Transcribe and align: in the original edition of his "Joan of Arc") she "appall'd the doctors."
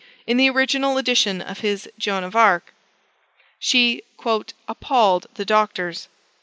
in 0.25 0.35
the 0.35 0.49
original 0.49 0.97
edition 0.97 1.43
of 1.43 1.59
his 1.59 1.87
"Joan 1.99 2.23
of 2.23 2.35
Arc") 2.35 2.73
she 3.59 4.01
"appall'd 4.17 5.27
the 5.35 5.45
doctors." 5.45 6.07